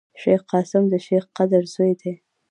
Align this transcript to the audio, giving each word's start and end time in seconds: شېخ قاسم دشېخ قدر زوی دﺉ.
شېخ 0.21 0.41
قاسم 0.51 0.83
دشېخ 0.93 1.23
قدر 1.37 1.63
زوی 1.73 1.93
دﺉ. 2.01 2.13